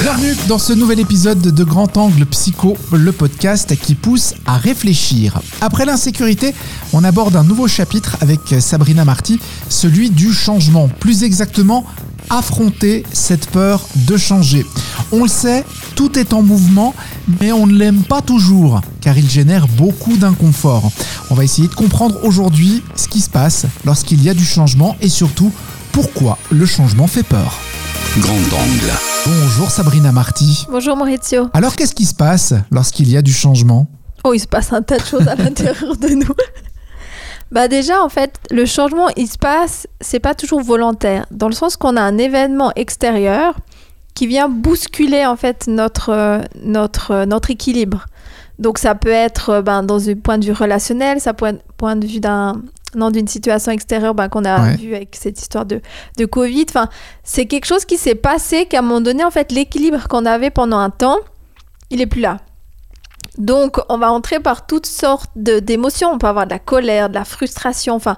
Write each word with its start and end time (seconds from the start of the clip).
Bienvenue 0.00 0.34
dans 0.48 0.58
ce 0.58 0.72
nouvel 0.72 0.98
épisode 0.98 1.42
de 1.42 1.64
Grand 1.64 1.94
Angle 1.98 2.24
Psycho, 2.24 2.78
le 2.92 3.12
podcast 3.12 3.76
qui 3.76 3.94
pousse 3.94 4.32
à 4.46 4.56
réfléchir. 4.56 5.38
Après 5.60 5.84
l'insécurité, 5.84 6.54
on 6.94 7.04
aborde 7.04 7.36
un 7.36 7.44
nouveau 7.44 7.68
chapitre 7.68 8.16
avec 8.22 8.40
Sabrina 8.60 9.04
Marty, 9.04 9.38
celui 9.68 10.08
du 10.08 10.32
changement. 10.32 10.88
Plus 10.88 11.24
exactement, 11.24 11.84
affronter 12.30 13.02
cette 13.12 13.50
peur 13.50 13.86
de 13.96 14.16
changer. 14.16 14.64
On 15.12 15.24
le 15.24 15.28
sait, 15.28 15.62
tout 15.94 16.18
est 16.18 16.32
en 16.32 16.40
mouvement, 16.40 16.94
mais 17.40 17.52
on 17.52 17.66
ne 17.66 17.74
l'aime 17.74 18.02
pas 18.02 18.22
toujours, 18.22 18.80
car 19.02 19.18
il 19.18 19.28
génère 19.28 19.68
beaucoup 19.68 20.16
d'inconfort. 20.16 20.90
On 21.28 21.34
va 21.34 21.44
essayer 21.44 21.68
de 21.68 21.74
comprendre 21.74 22.18
aujourd'hui 22.24 22.82
ce 22.96 23.08
qui 23.08 23.20
se 23.20 23.28
passe 23.28 23.66
lorsqu'il 23.84 24.22
y 24.22 24.30
a 24.30 24.34
du 24.34 24.44
changement 24.44 24.96
et 25.02 25.10
surtout 25.10 25.52
pourquoi 25.92 26.38
le 26.50 26.64
changement 26.64 27.06
fait 27.06 27.24
peur. 27.24 27.60
Grand 28.20 28.32
angle. 28.32 28.92
Bonjour 29.26 29.72
Sabrina 29.72 30.12
Marty. 30.12 30.66
Bonjour 30.70 30.96
Maurizio. 30.96 31.48
Alors 31.52 31.74
qu'est-ce 31.74 31.96
qui 31.96 32.04
se 32.04 32.14
passe 32.14 32.54
lorsqu'il 32.70 33.10
y 33.10 33.16
a 33.16 33.22
du 33.22 33.32
changement? 33.32 33.88
Oh, 34.22 34.32
il 34.32 34.38
se 34.38 34.46
passe 34.46 34.72
un 34.72 34.82
tas 34.82 34.98
de 34.98 35.04
choses 35.04 35.26
à 35.26 35.34
l'intérieur 35.34 35.96
de 35.96 36.10
nous. 36.10 36.34
Bah 37.50 37.66
déjà 37.66 38.00
en 38.04 38.08
fait, 38.08 38.38
le 38.52 38.66
changement 38.66 39.08
il 39.16 39.26
se 39.26 39.36
passe, 39.36 39.88
c'est 40.00 40.20
pas 40.20 40.36
toujours 40.36 40.62
volontaire 40.62 41.26
dans 41.32 41.48
le 41.48 41.54
sens 41.54 41.76
qu'on 41.76 41.96
a 41.96 42.02
un 42.02 42.16
événement 42.16 42.70
extérieur 42.76 43.56
qui 44.14 44.28
vient 44.28 44.48
bousculer 44.48 45.26
en 45.26 45.34
fait 45.34 45.66
notre 45.66 46.40
notre 46.62 47.24
notre 47.24 47.50
équilibre. 47.50 48.06
Donc 48.60 48.78
ça 48.78 48.94
peut 48.94 49.08
être 49.08 49.60
ben, 49.60 49.82
dans 49.82 50.08
un 50.08 50.14
point 50.14 50.38
de 50.38 50.44
vue 50.44 50.52
relationnel, 50.52 51.20
ça 51.20 51.34
peut 51.34 51.46
être 51.46 51.64
point 51.76 51.96
de 51.96 52.06
vue 52.06 52.20
d'un 52.20 52.62
non 52.96 53.10
d'une 53.10 53.28
situation 53.28 53.72
extérieure 53.72 54.14
ben, 54.14 54.28
qu'on 54.28 54.44
a 54.44 54.60
Ouais. 54.60 54.76
vu 54.76 54.94
avec 54.94 55.16
cette 55.20 55.40
histoire 55.40 55.64
de, 55.66 55.80
de 56.18 56.24
Covid. 56.26 56.66
Enfin, 56.68 56.88
c'est 57.22 57.46
quelque 57.46 57.66
chose 57.66 57.84
qui 57.84 57.96
s'est 57.96 58.14
passé 58.14 58.66
qu'à 58.66 58.78
un 58.78 58.82
moment 58.82 59.00
donné, 59.00 59.24
en 59.24 59.30
fait, 59.30 59.52
l'équilibre 59.52 60.06
qu'on 60.08 60.26
avait 60.26 60.50
pendant 60.50 60.78
un 60.78 60.90
temps, 60.90 61.18
il 61.90 62.00
est 62.00 62.06
plus 62.06 62.20
là. 62.20 62.38
Donc, 63.38 63.78
on 63.88 63.98
va 63.98 64.12
entrer 64.12 64.38
par 64.38 64.66
toutes 64.66 64.86
sortes 64.86 65.30
d'émotions. 65.36 66.10
On 66.12 66.18
peut 66.18 66.28
avoir 66.28 66.46
de 66.46 66.52
la 66.52 66.58
colère, 66.60 67.08
de 67.08 67.14
la 67.14 67.24
frustration. 67.24 67.94
Enfin, 67.96 68.16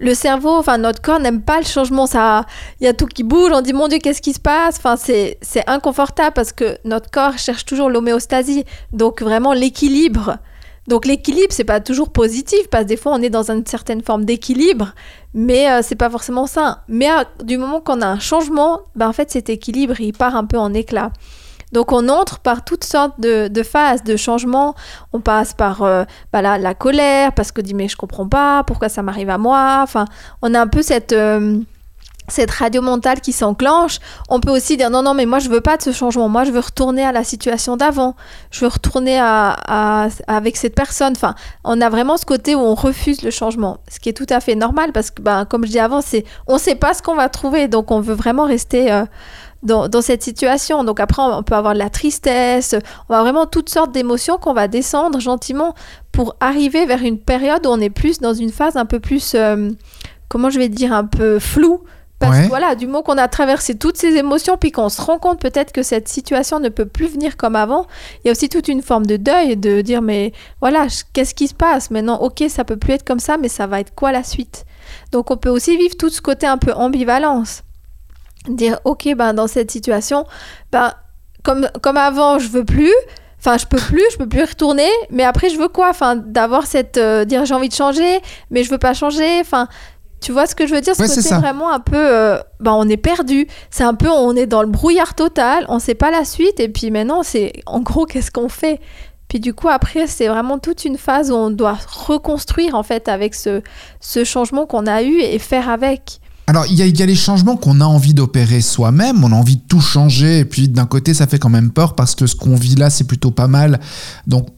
le 0.00 0.14
cerveau, 0.14 0.50
enfin, 0.56 0.78
notre 0.78 1.00
corps 1.00 1.20
n'aime 1.20 1.42
pas 1.42 1.58
le 1.58 1.64
changement. 1.64 2.06
Ça, 2.06 2.44
il 2.80 2.84
y 2.84 2.88
a 2.88 2.92
tout 2.92 3.06
qui 3.06 3.22
bouge. 3.22 3.52
On 3.54 3.60
dit, 3.60 3.72
mon 3.72 3.86
Dieu, 3.88 3.98
qu'est-ce 3.98 4.20
qui 4.22 4.32
se 4.32 4.40
passe? 4.40 4.76
Enfin, 4.78 4.96
c'est 4.96 5.38
c'est 5.42 5.68
inconfortable 5.68 6.32
parce 6.34 6.52
que 6.52 6.76
notre 6.84 7.10
corps 7.10 7.38
cherche 7.38 7.64
toujours 7.66 7.88
l'homéostasie. 7.88 8.64
Donc, 8.92 9.22
vraiment, 9.22 9.52
l'équilibre. 9.52 10.38
Donc, 10.88 11.06
l'équilibre, 11.06 11.48
c'est 11.50 11.64
pas 11.64 11.80
toujours 11.80 12.10
positif 12.10 12.68
parce 12.70 12.84
que 12.84 12.88
des 12.88 12.96
fois, 12.96 13.12
on 13.14 13.22
est 13.22 13.30
dans 13.30 13.50
une 13.50 13.64
certaine 13.66 14.02
forme 14.02 14.24
d'équilibre, 14.24 14.94
mais 15.34 15.70
euh, 15.70 15.80
c'est 15.82 15.94
pas 15.96 16.10
forcément 16.10 16.46
sain. 16.46 16.78
Mais 16.88 17.08
à- 17.08 17.26
du 17.44 17.58
moment 17.58 17.80
qu'on 17.80 18.00
a 18.00 18.06
un 18.06 18.18
changement, 18.18 18.80
ben, 18.96 19.08
en 19.08 19.12
fait, 19.12 19.30
cet 19.30 19.50
équilibre, 19.50 20.00
il 20.00 20.12
part 20.12 20.34
un 20.34 20.46
peu 20.46 20.58
en 20.58 20.72
éclat. 20.74 21.12
Donc 21.72 21.92
on 21.92 22.08
entre 22.08 22.38
par 22.38 22.64
toutes 22.64 22.84
sortes 22.84 23.20
de, 23.20 23.62
phases 23.62 24.02
de 24.02 24.16
changement. 24.16 24.74
On 25.12 25.20
passe 25.20 25.52
par 25.52 25.82
euh, 25.82 26.04
la, 26.32 26.56
la 26.56 26.74
colère 26.74 27.32
parce 27.34 27.52
que 27.52 27.60
dit 27.60 27.74
mais 27.74 27.88
je 27.88 27.96
comprends 27.96 28.26
pas 28.26 28.64
pourquoi 28.64 28.88
ça 28.88 29.02
m'arrive 29.02 29.28
à 29.28 29.36
moi? 29.36 29.80
Enfin, 29.82 30.06
on 30.40 30.54
a 30.54 30.60
un 30.60 30.66
peu 30.66 30.80
cette 30.80 31.12
euh, 31.12 31.58
cette 32.28 32.50
radio 32.50 32.82
mentale 32.82 33.20
qui 33.20 33.32
s'enclenche. 33.32 33.98
On 34.28 34.40
peut 34.40 34.50
aussi 34.50 34.76
dire 34.76 34.90
non 34.90 35.02
non 35.02 35.14
mais 35.14 35.26
moi 35.26 35.38
je 35.38 35.48
veux 35.48 35.60
pas 35.60 35.76
de 35.76 35.82
ce 35.82 35.92
changement. 35.92 36.28
Moi 36.28 36.44
je 36.44 36.50
veux 36.50 36.60
retourner 36.60 37.04
à 37.04 37.12
la 37.12 37.24
situation 37.24 37.76
d'avant. 37.76 38.14
Je 38.50 38.60
veux 38.60 38.68
retourner 38.68 39.18
à, 39.18 40.08
avec 40.26 40.56
cette 40.56 40.74
personne. 40.74 41.12
Enfin, 41.16 41.34
on 41.64 41.80
a 41.80 41.88
vraiment 41.88 42.16
ce 42.16 42.26
côté 42.26 42.54
où 42.54 42.60
on 42.60 42.74
refuse 42.74 43.22
le 43.22 43.30
changement, 43.30 43.78
ce 43.90 44.00
qui 44.00 44.08
est 44.08 44.12
tout 44.12 44.26
à 44.30 44.40
fait 44.40 44.54
normal 44.54 44.92
parce 44.92 45.10
que 45.10 45.22
ben, 45.22 45.44
comme 45.44 45.64
je 45.64 45.70
dis 45.70 45.80
avant, 45.80 46.00
c'est 46.00 46.24
on 46.46 46.58
sait 46.58 46.74
pas 46.74 46.94
ce 46.94 47.02
qu'on 47.02 47.14
va 47.14 47.28
trouver 47.28 47.68
donc 47.68 47.90
on 47.90 48.00
veut 48.00 48.14
vraiment 48.14 48.44
rester 48.44 48.92
euh, 48.92 49.04
dans, 49.62 49.88
dans 49.88 50.02
cette 50.02 50.22
situation. 50.22 50.84
Donc 50.84 51.00
après, 51.00 51.22
on 51.22 51.42
peut 51.42 51.54
avoir 51.54 51.74
de 51.74 51.78
la 51.78 51.90
tristesse, 51.90 52.74
on 53.08 53.14
va 53.14 53.22
vraiment 53.22 53.46
toutes 53.46 53.68
sortes 53.68 53.92
d'émotions 53.92 54.38
qu'on 54.38 54.54
va 54.54 54.68
descendre 54.68 55.20
gentiment 55.20 55.74
pour 56.12 56.36
arriver 56.40 56.86
vers 56.86 57.02
une 57.02 57.18
période 57.18 57.66
où 57.66 57.70
on 57.70 57.80
est 57.80 57.90
plus 57.90 58.20
dans 58.20 58.34
une 58.34 58.50
phase 58.50 58.76
un 58.76 58.86
peu 58.86 59.00
plus, 59.00 59.34
euh, 59.34 59.70
comment 60.28 60.50
je 60.50 60.58
vais 60.58 60.68
dire, 60.68 60.92
un 60.92 61.04
peu 61.04 61.38
floue. 61.38 61.82
Parce 62.20 62.36
Ouais. 62.36 62.42
que 62.44 62.48
voilà, 62.48 62.74
du 62.74 62.86
moment 62.86 63.02
qu'on 63.02 63.16
a 63.16 63.28
traversé 63.28 63.76
toutes 63.78 63.96
ces 63.96 64.16
émotions, 64.16 64.56
puis 64.56 64.72
qu'on 64.72 64.88
se 64.88 65.00
rend 65.00 65.18
compte 65.18 65.40
peut-être 65.40 65.70
que 65.72 65.84
cette 65.84 66.08
situation 66.08 66.58
ne 66.58 66.68
peut 66.68 66.86
plus 66.86 67.06
venir 67.06 67.36
comme 67.36 67.54
avant, 67.54 67.86
il 68.24 68.26
y 68.26 68.28
a 68.28 68.32
aussi 68.32 68.48
toute 68.48 68.66
une 68.66 68.82
forme 68.82 69.06
de 69.06 69.16
deuil, 69.16 69.56
de 69.56 69.82
dire 69.82 70.02
mais 70.02 70.32
voilà, 70.60 70.86
qu'est-ce 71.12 71.34
qui 71.34 71.46
se 71.46 71.54
passe? 71.54 71.90
Maintenant 71.92 72.20
Ok, 72.20 72.42
ça 72.48 72.64
peut 72.64 72.76
plus 72.76 72.94
être 72.94 73.04
comme 73.04 73.20
ça, 73.20 73.36
mais 73.36 73.48
ça 73.48 73.66
va 73.68 73.78
être 73.80 73.94
quoi 73.94 74.10
la 74.10 74.24
suite? 74.24 74.64
Donc 75.12 75.30
on 75.30 75.36
peut 75.36 75.48
aussi 75.50 75.76
vivre 75.76 75.96
tout 75.96 76.08
ce 76.10 76.20
côté 76.20 76.46
un 76.46 76.58
peu 76.58 76.72
ambivalence. 76.72 77.62
Dire 78.48 78.80
ok 78.84 79.14
ben 79.14 79.34
dans 79.34 79.46
cette 79.46 79.70
situation 79.70 80.24
ben 80.72 80.92
comme 81.44 81.68
comme 81.82 81.96
avant 81.98 82.38
je 82.38 82.48
veux 82.48 82.64
plus 82.64 82.94
enfin 83.38 83.58
je 83.58 83.66
peux 83.66 83.76
plus 83.78 84.02
je 84.12 84.16
peux 84.16 84.28
plus 84.28 84.42
retourner 84.44 84.88
mais 85.10 85.24
après 85.24 85.50
je 85.50 85.58
veux 85.58 85.68
quoi? 85.68 85.90
Enfin 85.90 86.16
d'avoir 86.16 86.66
cette 86.66 86.96
euh, 86.96 87.24
dire 87.24 87.44
j'ai 87.44 87.54
envie 87.54 87.68
de 87.68 87.74
changer 87.74 88.20
mais 88.50 88.62
je 88.64 88.70
veux 88.70 88.78
pas 88.78 88.94
changer 88.94 89.40
enfin 89.40 89.68
tu 90.20 90.32
vois 90.32 90.46
ce 90.46 90.54
que 90.54 90.66
je 90.66 90.74
veux 90.74 90.80
dire? 90.80 90.94
Ce 90.94 91.02
Ouais, 91.02 91.08
c'est 91.08 91.22
côté 91.22 91.34
vraiment 91.34 91.72
un 91.72 91.80
peu 91.80 91.96
euh, 91.96 92.38
ben 92.60 92.72
on 92.72 92.88
est 92.88 92.96
perdu. 92.96 93.46
C'est 93.70 93.84
un 93.84 93.94
peu 93.94 94.08
on 94.08 94.34
est 94.34 94.46
dans 94.46 94.62
le 94.62 94.68
brouillard 94.68 95.14
total 95.14 95.64
on 95.68 95.78
sait 95.78 95.94
pas 95.94 96.10
la 96.10 96.24
suite 96.24 96.60
et 96.60 96.68
puis 96.68 96.90
maintenant 96.90 97.22
c'est 97.22 97.52
en 97.66 97.80
gros 97.80 98.06
qu'est-ce 98.06 98.30
qu'on 98.30 98.48
fait? 98.48 98.80
Puis 99.28 99.40
du 99.40 99.54
coup 99.54 99.68
après 99.68 100.06
c'est 100.06 100.28
vraiment 100.28 100.58
toute 100.58 100.84
une 100.84 100.98
phase 100.98 101.30
où 101.30 101.34
on 101.34 101.50
doit 101.50 101.78
reconstruire 102.06 102.74
en 102.74 102.82
fait 102.82 103.08
avec 103.08 103.34
ce 103.34 103.62
ce 104.00 104.24
changement 104.24 104.66
qu'on 104.66 104.86
a 104.86 105.02
eu 105.02 105.20
et 105.20 105.38
faire 105.38 105.68
avec. 105.68 106.20
Alors, 106.48 106.64
il 106.64 106.80
y, 106.80 106.98
y 106.98 107.02
a 107.02 107.06
les 107.06 107.14
changements 107.14 107.58
qu'on 107.58 107.82
a 107.82 107.84
envie 107.84 108.14
d'opérer 108.14 108.62
soi-même, 108.62 109.22
on 109.22 109.32
a 109.32 109.34
envie 109.34 109.56
de 109.56 109.62
tout 109.68 109.82
changer, 109.82 110.38
et 110.38 110.44
puis 110.46 110.70
d'un 110.70 110.86
côté, 110.86 111.12
ça 111.12 111.26
fait 111.26 111.38
quand 111.38 111.50
même 111.50 111.70
peur 111.70 111.94
parce 111.94 112.14
que 112.14 112.26
ce 112.26 112.34
qu'on 112.34 112.54
vit 112.54 112.74
là, 112.74 112.88
c'est 112.88 113.04
plutôt 113.04 113.30
pas 113.30 113.48
mal. 113.48 113.78
Donc, 114.26 114.48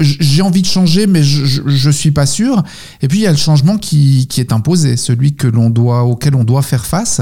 j'ai 0.00 0.42
envie 0.42 0.62
de 0.62 0.66
changer, 0.66 1.06
mais 1.06 1.22
je, 1.22 1.62
je 1.66 1.90
suis 1.90 2.10
pas 2.10 2.26
sûr. 2.26 2.62
Et 3.02 3.08
puis, 3.08 3.18
il 3.18 3.22
y 3.22 3.26
a 3.26 3.30
le 3.30 3.36
changement 3.36 3.76
qui, 3.76 4.26
qui 4.28 4.40
est 4.40 4.52
imposé, 4.52 4.96
celui 4.96 5.34
que 5.36 5.46
l'on 5.46 5.70
doit, 5.70 6.04
auquel 6.04 6.34
on 6.34 6.44
doit 6.44 6.62
faire 6.62 6.86
face. 6.86 7.20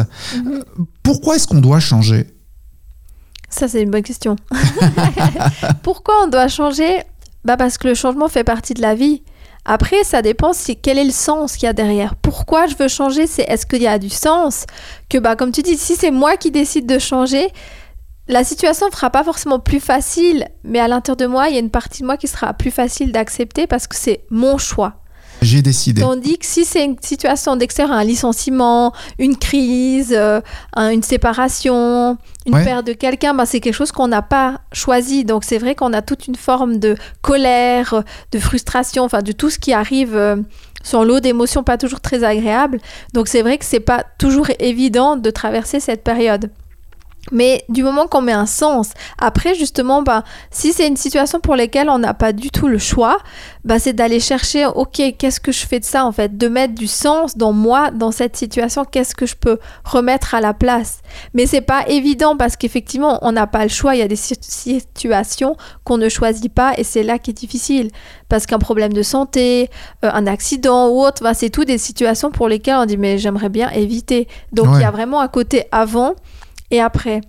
Pourquoi 1.02 1.36
est-ce 1.36 1.46
qu'on 1.46 1.60
doit 1.60 1.80
changer? 1.80 2.26
Ça, 3.48 3.68
c'est 3.68 3.82
une 3.82 3.90
bonne 3.90 4.02
question. 4.02 4.36
Pourquoi 5.82 6.24
on 6.24 6.28
doit 6.28 6.48
changer? 6.48 7.02
Bah 7.44 7.56
Parce 7.56 7.76
que 7.76 7.88
le 7.88 7.94
changement 7.94 8.28
fait 8.28 8.44
partie 8.44 8.74
de 8.74 8.80
la 8.80 8.94
vie. 8.94 9.22
Après, 9.64 10.02
ça 10.04 10.22
dépend 10.22 10.52
si, 10.52 10.76
quel 10.76 10.98
est 10.98 11.04
le 11.04 11.12
sens 11.12 11.56
qu'il 11.56 11.66
y 11.66 11.68
a 11.68 11.72
derrière. 11.72 12.16
Pourquoi 12.16 12.66
je 12.66 12.74
veux 12.76 12.88
changer? 12.88 13.26
C'est 13.26 13.42
est-ce 13.42 13.66
qu'il 13.66 13.82
y 13.82 13.86
a 13.86 13.98
du 13.98 14.10
sens? 14.10 14.66
Que, 15.08 15.18
bah, 15.18 15.36
comme 15.36 15.52
tu 15.52 15.62
dis, 15.62 15.76
si 15.76 15.94
c'est 15.94 16.10
moi 16.10 16.36
qui 16.36 16.50
décide 16.50 16.86
de 16.86 16.98
changer, 16.98 17.48
la 18.32 18.44
situation 18.44 18.86
ne 18.86 18.92
fera 18.92 19.10
pas 19.10 19.22
forcément 19.24 19.58
plus 19.60 19.80
facile, 19.80 20.48
mais 20.64 20.80
à 20.80 20.88
l'intérieur 20.88 21.16
de 21.16 21.26
moi, 21.26 21.48
il 21.48 21.54
y 21.54 21.56
a 21.56 21.60
une 21.60 21.70
partie 21.70 22.02
de 22.02 22.06
moi 22.06 22.16
qui 22.16 22.26
sera 22.28 22.52
plus 22.54 22.70
facile 22.70 23.12
d'accepter 23.12 23.66
parce 23.66 23.86
que 23.86 23.94
c'est 23.96 24.24
mon 24.30 24.58
choix. 24.58 24.94
J'ai 25.40 25.60
décidé. 25.60 26.02
Tandis 26.02 26.38
que 26.38 26.46
si 26.46 26.64
c'est 26.64 26.84
une 26.84 26.94
situation 27.02 27.56
d'extérieur, 27.56 27.96
un 27.96 28.04
licenciement, 28.04 28.92
une 29.18 29.36
crise, 29.36 30.14
euh, 30.16 30.40
un- 30.76 30.90
une 30.90 31.02
séparation, 31.02 32.16
une 32.46 32.54
Ouais. 32.54 32.64
perte 32.64 32.86
de 32.86 32.92
quelqu'un, 32.92 33.34
ben 33.34 33.44
c'est 33.44 33.58
quelque 33.58 33.74
chose 33.74 33.90
qu'on 33.90 34.06
n'a 34.06 34.22
pas 34.22 34.60
choisi. 34.72 35.24
Donc 35.24 35.42
c'est 35.42 35.58
vrai 35.58 35.74
qu'on 35.74 35.92
a 35.94 36.00
toute 36.02 36.28
une 36.28 36.36
forme 36.36 36.78
de 36.78 36.94
colère, 37.22 38.04
de 38.30 38.38
frustration, 38.38 39.02
enfin 39.02 39.20
de 39.22 39.32
tout 39.32 39.50
ce 39.50 39.58
qui 39.58 39.72
arrive 39.72 40.14
euh, 40.14 40.36
sur 40.84 41.04
l'eau 41.04 41.18
d'émotions 41.18 41.64
pas 41.64 41.76
toujours 41.76 42.00
très 42.00 42.22
agréables. 42.22 42.78
Donc 43.12 43.26
c'est 43.26 43.42
vrai 43.42 43.58
que 43.58 43.64
c'est 43.64 43.80
pas 43.80 44.04
toujours 44.18 44.46
évident 44.60 45.16
de 45.16 45.30
traverser 45.30 45.80
cette 45.80 46.04
période. 46.04 46.50
Mais 47.30 47.64
du 47.68 47.84
moment 47.84 48.08
qu'on 48.08 48.20
met 48.20 48.32
un 48.32 48.46
sens, 48.46 48.90
après 49.16 49.54
justement, 49.54 50.02
bah, 50.02 50.24
si 50.50 50.72
c'est 50.72 50.88
une 50.88 50.96
situation 50.96 51.38
pour 51.38 51.54
laquelle 51.54 51.88
on 51.88 51.98
n'a 52.00 52.14
pas 52.14 52.32
du 52.32 52.50
tout 52.50 52.66
le 52.66 52.78
choix, 52.78 53.18
bah, 53.64 53.78
c'est 53.78 53.92
d'aller 53.92 54.18
chercher, 54.18 54.66
ok, 54.66 55.00
qu'est-ce 55.16 55.38
que 55.40 55.52
je 55.52 55.64
fais 55.64 55.78
de 55.78 55.84
ça 55.84 56.04
en 56.04 56.10
fait, 56.10 56.36
de 56.36 56.48
mettre 56.48 56.74
du 56.74 56.88
sens 56.88 57.36
dans 57.36 57.52
moi, 57.52 57.92
dans 57.92 58.10
cette 58.10 58.36
situation, 58.36 58.84
qu'est-ce 58.84 59.14
que 59.14 59.24
je 59.26 59.36
peux 59.36 59.58
remettre 59.84 60.34
à 60.34 60.40
la 60.40 60.52
place. 60.52 60.98
Mais 61.32 61.46
c'est 61.46 61.60
pas 61.60 61.86
évident 61.88 62.36
parce 62.36 62.56
qu'effectivement, 62.56 63.20
on 63.22 63.30
n'a 63.32 63.46
pas 63.46 63.62
le 63.62 63.68
choix. 63.70 63.94
Il 63.94 64.00
y 64.00 64.02
a 64.02 64.08
des 64.08 64.16
si- 64.16 64.34
situations 64.40 65.56
qu'on 65.84 65.98
ne 65.98 66.08
choisit 66.08 66.52
pas 66.52 66.74
et 66.76 66.82
c'est 66.82 67.04
là 67.04 67.18
qui 67.20 67.30
est 67.30 67.34
difficile 67.34 67.90
parce 68.28 68.46
qu'un 68.46 68.58
problème 68.58 68.92
de 68.92 69.02
santé, 69.02 69.70
euh, 70.04 70.10
un 70.12 70.26
accident 70.26 70.88
ou 70.88 71.00
autre, 71.00 71.22
bah, 71.22 71.34
c'est 71.34 71.50
tout 71.50 71.64
des 71.64 71.78
situations 71.78 72.32
pour 72.32 72.48
lesquelles 72.48 72.76
on 72.78 72.86
dit 72.86 72.96
mais 72.96 73.16
j'aimerais 73.18 73.48
bien 73.48 73.70
éviter. 73.70 74.26
Donc 74.52 74.66
il 74.74 74.80
y 74.80 74.84
a 74.84 74.90
vraiment 74.90 75.20
un 75.20 75.28
côté 75.28 75.64
avant 75.70 76.14
et 76.72 76.80
après. 76.80 77.20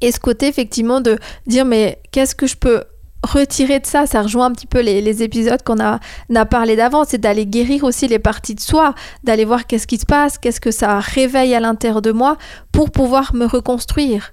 Et 0.00 0.10
ce 0.10 0.18
côté 0.18 0.48
effectivement 0.48 1.00
de 1.00 1.18
dire 1.46 1.64
mais 1.64 2.00
qu'est-ce 2.10 2.34
que 2.34 2.48
je 2.48 2.56
peux 2.56 2.82
retirer 3.22 3.80
de 3.80 3.86
ça, 3.86 4.06
ça 4.06 4.22
rejoint 4.22 4.46
un 4.46 4.52
petit 4.52 4.66
peu 4.66 4.80
les, 4.80 5.22
épisodes 5.22 5.62
qu'on 5.62 5.80
a, 5.80 6.00
on 6.30 6.36
a 6.36 6.44
parlé 6.44 6.76
d'avant, 6.76 7.04
c'est 7.04 7.18
d'aller 7.18 7.46
guérir 7.46 7.84
aussi 7.84 8.06
les 8.08 8.18
parties 8.18 8.54
de 8.54 8.60
soi, 8.60 8.94
d'aller 9.24 9.44
voir 9.44 9.66
qu'est-ce 9.66 9.86
qui 9.86 9.98
se 9.98 10.06
passe, 10.06 10.38
qu'est-ce 10.38 10.60
que 10.60 10.70
ça 10.70 11.00
réveille 11.00 11.54
à 11.54 11.60
l'intérieur 11.60 12.02
de 12.02 12.12
moi 12.12 12.36
pour 12.72 12.90
pouvoir 12.90 13.34
me 13.34 13.46
reconstruire. 13.46 14.32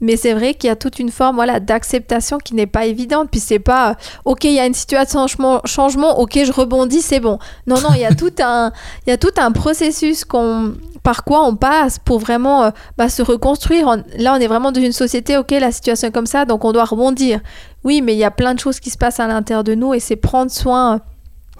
Mais 0.00 0.16
c'est 0.16 0.32
vrai 0.32 0.54
qu'il 0.54 0.68
y 0.68 0.70
a 0.70 0.76
toute 0.76 0.98
une 0.98 1.10
forme 1.10 1.36
voilà, 1.36 1.60
d'acceptation 1.60 2.38
qui 2.38 2.54
n'est 2.54 2.66
pas 2.66 2.86
évidente. 2.86 3.28
Puis 3.30 3.40
c'est 3.40 3.58
pas, 3.58 3.90
euh, 3.90 3.94
ok, 4.24 4.44
il 4.44 4.52
y 4.52 4.60
a 4.60 4.66
une 4.66 4.74
situation 4.74 5.24
de 5.24 5.28
changement, 5.28 5.60
changement, 5.64 6.18
ok, 6.20 6.38
je 6.44 6.52
rebondis, 6.52 7.02
c'est 7.02 7.20
bon. 7.20 7.38
Non, 7.66 7.80
non, 7.80 7.90
il 7.94 8.00
y 8.00 8.04
a 8.04 8.14
tout 8.14 8.32
un, 8.42 8.72
il 9.06 9.10
y 9.10 9.12
a 9.12 9.16
tout 9.18 9.32
un 9.38 9.52
processus 9.52 10.24
qu'on 10.24 10.74
par 11.02 11.24
quoi 11.24 11.44
on 11.46 11.56
passe 11.56 11.98
pour 11.98 12.18
vraiment 12.18 12.64
euh, 12.64 12.70
bah, 12.98 13.08
se 13.08 13.22
reconstruire. 13.22 13.86
On- 13.88 14.04
là, 14.18 14.34
on 14.34 14.40
est 14.40 14.46
vraiment 14.46 14.70
dans 14.70 14.80
une 14.82 14.92
société, 14.92 15.38
ok, 15.38 15.50
la 15.52 15.72
situation 15.72 16.08
est 16.08 16.12
comme 16.12 16.26
ça, 16.26 16.44
donc 16.44 16.64
on 16.64 16.72
doit 16.72 16.84
rebondir. 16.84 17.40
Oui, 17.84 18.02
mais 18.02 18.14
il 18.14 18.18
y 18.18 18.24
a 18.24 18.30
plein 18.30 18.52
de 18.54 18.58
choses 18.60 18.80
qui 18.80 18.90
se 18.90 18.98
passent 18.98 19.20
à 19.20 19.26
l'intérieur 19.26 19.64
de 19.64 19.74
nous 19.74 19.94
et 19.94 20.00
c'est 20.00 20.16
prendre 20.16 20.50
soin 20.50 21.00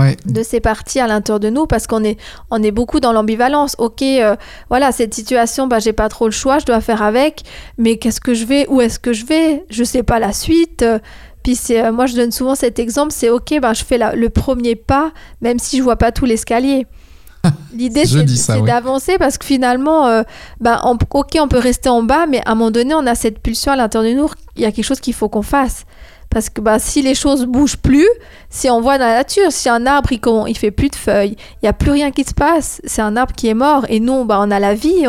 Ouais. 0.00 0.16
de 0.26 0.42
ces 0.42 0.60
parties 0.60 1.00
à 1.00 1.06
l'intérieur 1.06 1.40
de 1.40 1.50
nous 1.50 1.66
parce 1.66 1.86
qu'on 1.86 2.02
est, 2.04 2.18
on 2.50 2.62
est 2.62 2.70
beaucoup 2.70 3.00
dans 3.00 3.12
l'ambivalence. 3.12 3.74
Ok, 3.78 4.02
euh, 4.02 4.36
voilà, 4.68 4.92
cette 4.92 5.14
situation, 5.14 5.66
bah, 5.66 5.78
j'ai 5.78 5.92
pas 5.92 6.08
trop 6.08 6.26
le 6.26 6.32
choix, 6.32 6.58
je 6.58 6.66
dois 6.66 6.80
faire 6.80 7.02
avec, 7.02 7.42
mais 7.78 7.96
qu'est-ce 7.98 8.20
que 8.20 8.34
je 8.34 8.44
vais, 8.44 8.66
où 8.68 8.80
est-ce 8.80 8.98
que 8.98 9.12
je 9.12 9.26
vais? 9.26 9.64
Je 9.70 9.84
sais 9.84 10.02
pas 10.02 10.18
la 10.18 10.32
suite. 10.32 10.84
puis 11.42 11.54
c'est, 11.54 11.82
euh, 11.82 11.90
moi, 11.92 12.04
je 12.06 12.14
donne 12.16 12.32
souvent 12.32 12.54
cet 12.54 12.78
exemple, 12.78 13.12
c'est 13.12 13.30
ok, 13.30 13.60
bah, 13.62 13.72
je 13.72 13.82
fais 13.84 13.96
la- 13.96 14.14
le 14.14 14.28
premier 14.28 14.74
pas, 14.76 15.10
même 15.40 15.58
si 15.58 15.78
je 15.78 15.82
vois 15.82 15.96
pas 15.96 16.12
tout 16.12 16.26
l'escalier. 16.26 16.86
L'idée, 17.74 18.04
c'est, 18.04 18.16
oui. 18.60 18.66
d'avancer 18.66 19.16
parce 19.18 19.38
que 19.38 19.46
finalement, 19.46 20.06
euh, 20.06 20.22
bah, 20.60 20.82
on- 20.84 20.98
ok, 21.14 21.38
on 21.40 21.48
peut 21.48 21.58
rester 21.58 21.88
en 21.88 22.02
bas, 22.02 22.26
mais 22.26 22.42
à 22.44 22.52
un 22.52 22.54
moment 22.54 22.70
donné, 22.70 22.94
on 22.94 23.06
a 23.06 23.14
cette 23.14 23.38
pulsion 23.38 23.72
à 23.72 23.76
l'intérieur 23.76 24.12
de 24.14 24.20
nous, 24.20 24.28
il 24.56 24.62
y 24.62 24.66
a 24.66 24.72
quelque 24.72 24.84
chose 24.84 25.00
qu'il 25.00 25.14
faut 25.14 25.30
qu'on 25.30 25.40
fasse. 25.40 25.84
Parce 26.30 26.48
que 26.48 26.60
bah, 26.60 26.78
si 26.78 27.02
les 27.02 27.16
choses 27.16 27.44
bougent 27.44 27.76
plus, 27.76 28.08
si 28.48 28.70
on 28.70 28.80
voit 28.80 28.98
dans 28.98 29.06
la 29.06 29.16
nature, 29.16 29.50
si 29.50 29.68
un 29.68 29.84
arbre 29.84 30.12
il, 30.12 30.20
il 30.46 30.56
fait 30.56 30.70
plus 30.70 30.88
de 30.88 30.96
feuilles, 30.96 31.36
il 31.60 31.66
y 31.66 31.68
a 31.68 31.72
plus 31.72 31.90
rien 31.90 32.12
qui 32.12 32.22
se 32.22 32.34
passe, 32.34 32.80
c'est 32.84 33.02
un 33.02 33.16
arbre 33.16 33.34
qui 33.34 33.48
est 33.48 33.54
mort. 33.54 33.84
Et 33.88 33.98
nous, 33.98 34.24
bah, 34.24 34.38
on 34.40 34.50
a 34.50 34.60
la 34.60 34.74
vie, 34.74 35.06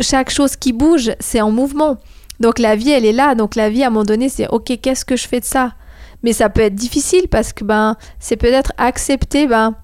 chaque 0.00 0.30
chose 0.30 0.56
qui 0.56 0.72
bouge, 0.72 1.12
c'est 1.18 1.40
en 1.40 1.50
mouvement. 1.50 1.98
Donc 2.40 2.58
la 2.58 2.76
vie, 2.76 2.90
elle 2.90 3.04
est 3.04 3.12
là. 3.12 3.34
Donc 3.34 3.56
la 3.56 3.68
vie, 3.68 3.82
à 3.82 3.88
un 3.88 3.90
moment 3.90 4.04
donné, 4.04 4.28
c'est 4.28 4.48
ok, 4.48 4.78
qu'est-ce 4.80 5.04
que 5.04 5.16
je 5.16 5.26
fais 5.26 5.40
de 5.40 5.44
ça? 5.44 5.72
Mais 6.22 6.32
ça 6.32 6.48
peut 6.48 6.62
être 6.62 6.74
difficile 6.74 7.28
parce 7.28 7.52
que 7.52 7.64
ben, 7.64 7.96
c'est 8.18 8.36
peut-être 8.36 8.72
accepter 8.78 9.46
ben, 9.46 9.74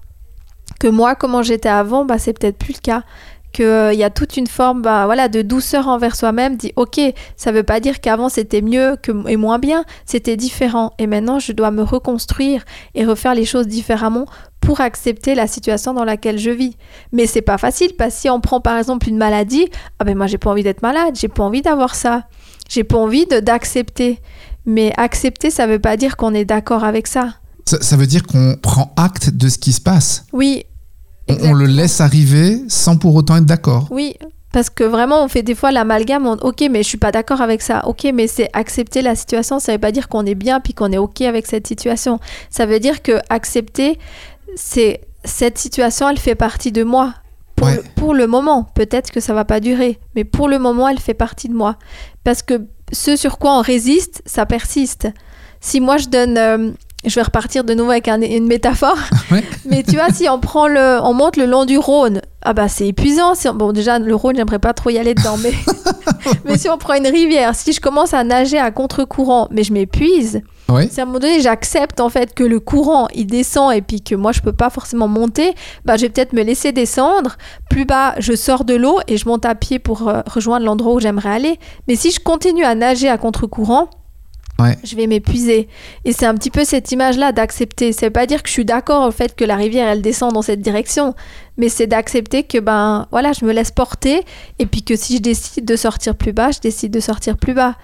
que 0.79 0.87
moi, 0.87 1.15
comment 1.15 1.43
j'étais 1.43 1.69
avant, 1.69 2.05
bah, 2.05 2.17
c'est 2.17 2.33
peut-être 2.33 2.57
plus 2.57 2.73
le 2.73 2.79
cas. 2.79 3.03
Qu'il 3.51 3.93
y 3.93 4.03
a 4.03 4.09
toute 4.09 4.37
une 4.37 4.47
forme 4.47 4.81
bah, 4.81 5.05
voilà, 5.05 5.27
de 5.27 5.41
douceur 5.41 5.87
envers 5.87 6.15
soi-même. 6.15 6.55
Dit, 6.55 6.71
ok, 6.75 6.99
ça 7.35 7.51
veut 7.51 7.63
pas 7.63 7.79
dire 7.79 7.99
qu'avant 7.99 8.29
c'était 8.29 8.61
mieux 8.61 8.95
que, 9.01 9.11
et 9.27 9.35
moins 9.35 9.59
bien, 9.59 9.83
c'était 10.05 10.37
différent. 10.37 10.93
Et 10.99 11.07
maintenant, 11.07 11.39
je 11.39 11.51
dois 11.51 11.71
me 11.71 11.83
reconstruire 11.83 12.63
et 12.95 13.05
refaire 13.05 13.35
les 13.35 13.45
choses 13.45 13.67
différemment 13.67 14.25
pour 14.61 14.79
accepter 14.79 15.35
la 15.35 15.47
situation 15.47 15.93
dans 15.93 16.05
laquelle 16.05 16.37
je 16.37 16.51
vis. 16.51 16.77
Mais 17.11 17.25
c'est 17.25 17.41
pas 17.41 17.57
facile 17.57 17.91
parce 17.97 18.15
que 18.15 18.21
si 18.21 18.29
on 18.29 18.39
prend 18.39 18.61
par 18.61 18.77
exemple 18.77 19.09
une 19.09 19.17
maladie, 19.17 19.67
ah 19.99 20.05
ben 20.05 20.15
moi 20.15 20.27
j'ai 20.27 20.37
pas 20.37 20.51
envie 20.51 20.63
d'être 20.63 20.83
malade, 20.83 21.15
j'ai 21.15 21.27
pas 21.27 21.43
envie 21.43 21.61
d'avoir 21.61 21.95
ça, 21.95 22.23
j'ai 22.69 22.83
pas 22.83 22.97
envie 22.97 23.25
d'accepter. 23.25 24.19
Mais 24.65 24.93
accepter, 24.95 25.49
ça 25.49 25.65
veut 25.65 25.79
pas 25.79 25.97
dire 25.97 26.15
qu'on 26.15 26.33
est 26.35 26.45
d'accord 26.45 26.83
avec 26.83 27.07
ça. 27.07 27.33
Ça, 27.65 27.81
ça 27.81 27.97
veut 27.97 28.05
dire 28.05 28.23
qu'on 28.23 28.55
prend 28.61 28.93
acte 28.95 29.31
de 29.31 29.49
ce 29.49 29.57
qui 29.57 29.73
se 29.73 29.81
passe. 29.81 30.25
Oui, 30.33 30.65
On, 31.29 31.49
on 31.49 31.53
le 31.53 31.65
laisse 31.65 32.01
arriver 32.01 32.61
sans 32.67 32.97
pour 32.97 33.15
autant 33.15 33.37
être 33.37 33.45
d'accord. 33.45 33.87
Oui, 33.91 34.15
parce 34.51 34.69
que 34.69 34.83
vraiment, 34.83 35.23
on 35.23 35.27
fait 35.27 35.43
des 35.43 35.55
fois 35.55 35.71
l'amalgame. 35.71 36.25
on- 36.27 36.33
Ok, 36.41 36.63
mais 36.69 36.83
je 36.83 36.87
suis 36.89 36.97
pas 36.97 37.11
d'accord 37.11 37.41
avec 37.41 37.61
ça. 37.61 37.87
Ok, 37.87 38.07
mais 38.13 38.27
c'est 38.27 38.49
accepter 38.53 39.01
la 39.01 39.15
situation. 39.15 39.59
Ça 39.59 39.71
veut 39.73 39.77
pas 39.79 39.91
dire 39.91 40.09
qu'on 40.09 40.25
est 40.25 40.35
bien 40.35 40.59
puis 40.59 40.73
qu'on 40.73 40.91
est 40.91 40.97
ok 40.97 41.21
avec 41.21 41.47
cette 41.47 41.67
situation. 41.67 42.19
Ça 42.49 42.65
veut 42.65 42.79
dire 42.79 43.01
que 43.01 43.19
accepter, 43.29 43.97
c'est 44.55 45.01
cette 45.23 45.57
situation, 45.57 46.09
elle 46.09 46.17
fait 46.19 46.35
partie 46.35 46.71
de 46.71 46.83
moi. 46.83 47.13
Pour, 47.55 47.67
Ouais. 47.67 47.75
le, 47.75 47.83
pour 47.95 48.13
le 48.15 48.25
moment, 48.27 48.63
peut-être 48.73 49.11
que 49.11 49.19
ça 49.19 49.33
va 49.35 49.45
pas 49.45 49.59
durer, 49.59 49.99
mais 50.15 50.23
pour 50.23 50.49
le 50.49 50.57
moment, 50.57 50.87
elle 50.89 50.99
fait 50.99 51.13
partie 51.13 51.47
de 51.47 51.53
moi. 51.53 51.75
Parce 52.23 52.41
que 52.41 52.65
ce 52.91 53.15
sur 53.15 53.37
quoi 53.37 53.55
on 53.57 53.61
résiste, 53.61 54.21
ça 54.25 54.45
persiste. 54.47 55.07
Si 55.59 55.79
moi 55.79 55.97
je 55.97 56.07
donne, 56.09 56.37
euh, 56.37 56.71
je 57.05 57.15
vais 57.15 57.21
repartir 57.23 57.63
de 57.63 57.73
nouveau 57.73 57.91
avec 57.91 58.07
un- 58.07 58.21
une 58.21 58.47
métaphore. 58.47 58.97
Ouais. 59.31 59.43
Mais 59.65 59.81
tu 59.83 59.95
vois, 59.95 60.09
si 60.09 60.27
on 60.27 60.39
prend 60.41 60.67
le, 60.67 60.99
on 61.03 61.13
monte 61.13 61.37
le 61.37 61.45
long 61.45 61.63
du 61.63 61.77
Rhône, 61.77 62.19
ah 62.41 62.51
bah 62.51 62.67
c'est 62.67 62.87
épuisant. 62.87 63.33
Si 63.33 63.47
on- 63.47 63.53
bon, 63.53 63.71
déjà 63.71 63.97
le 63.97 64.13
Rhône, 64.13 64.35
j'aimerais 64.35 64.59
pas 64.59 64.73
trop 64.73 64.89
y 64.89 64.97
aller 64.97 65.13
dedans, 65.15 65.37
mais 65.41 65.53
mais 66.45 66.57
si 66.57 66.67
on 66.69 66.77
prend 66.77 66.95
une 66.95 67.07
rivière, 67.07 67.55
si 67.55 67.71
je 67.71 67.79
commence 67.79 68.13
à 68.13 68.23
nager 68.25 68.57
à 68.57 68.71
contre-courant, 68.71 69.47
mais 69.51 69.63
je 69.63 69.71
m'épuise. 69.71 70.41
Ouais. 70.67 70.89
Si 70.91 70.99
à 70.99 71.03
un 71.03 71.05
moment 71.05 71.19
donné 71.19 71.39
j'accepte 71.41 71.99
en 72.01 72.09
fait 72.09 72.33
que 72.33 72.43
le 72.45 72.59
courant 72.61 73.07
il 73.13 73.25
descend 73.27 73.73
et 73.73 73.81
puis 73.81 74.01
que 74.01 74.15
moi 74.15 74.31
je 74.31 74.39
peux 74.41 74.53
pas 74.53 74.69
forcément 74.69 75.07
monter, 75.07 75.53
bah 75.85 75.95
je 75.97 76.01
vais 76.03 76.09
peut-être 76.09 76.33
me 76.33 76.43
laisser 76.43 76.71
descendre. 76.73 77.37
Plus 77.69 77.85
bas, 77.85 78.15
je 78.19 78.33
sors 78.35 78.63
de 78.65 78.73
l'eau 78.75 78.99
et 79.07 79.15
je 79.17 79.27
monte 79.29 79.45
à 79.45 79.55
pied 79.55 79.79
pour 79.79 80.07
euh, 80.09 80.21
rejoindre 80.27 80.65
l'endroit 80.65 80.93
où 80.93 80.99
j'aimerais 80.99 81.29
aller. 81.29 81.59
Mais 81.87 81.95
si 81.95 82.11
je 82.11 82.19
continue 82.19 82.63
à 82.65 82.75
nager 82.75 83.07
à 83.09 83.17
contre-courant, 83.17 83.89
Ouais. 84.63 84.77
je 84.83 84.95
vais 84.95 85.07
m'épuiser. 85.07 85.67
Et 86.05 86.13
c'est 86.13 86.25
un 86.25 86.35
petit 86.35 86.49
peu 86.51 86.63
cette 86.65 86.91
image-là 86.91 87.31
d'accepter. 87.31 87.91
Veut 87.91 88.09
pas 88.09 88.25
dire 88.25 88.41
que 88.43 88.47
je 88.49 88.53
suis 88.53 88.65
d'accord 88.65 89.07
au 89.07 89.11
fait 89.11 89.35
que 89.35 89.43
la 89.45 89.55
rivière 89.55 89.87
elle 89.87 90.01
descend 90.01 90.33
dans 90.33 90.41
cette 90.41 90.61
direction, 90.61 91.13
mais 91.57 91.69
c'est 91.69 91.87
d'accepter 91.87 92.43
que 92.43 92.57
ben 92.57 93.07
voilà, 93.11 93.31
je 93.33 93.45
me 93.45 93.51
laisse 93.53 93.71
porter 93.71 94.21
et 94.59 94.65
puis 94.65 94.83
que 94.83 94.95
si 94.95 95.17
je 95.17 95.21
décide 95.21 95.65
de 95.65 95.75
sortir 95.75 96.15
plus 96.15 96.33
bas, 96.33 96.51
je 96.51 96.59
décide 96.59 96.91
de 96.91 96.99
sortir 96.99 97.37
plus 97.37 97.53
bas. 97.53 97.75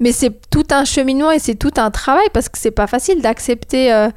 Mais 0.00 0.12
c'est 0.12 0.32
tout 0.50 0.64
un 0.70 0.84
cheminement 0.84 1.30
et 1.30 1.38
c'est 1.38 1.54
tout 1.54 1.70
un 1.76 1.90
travail 1.90 2.26
parce 2.32 2.48
que 2.48 2.58
c'est 2.58 2.70
pas 2.72 2.86
facile 2.86 3.20
d'accepter. 3.22 3.92
euh, 3.92 4.08